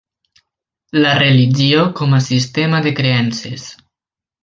La 1.03 1.11
religió 1.19 1.83
com 2.01 2.17
a 2.21 2.25
sistema 2.31 2.83
de 2.89 2.97
creences. 3.03 3.71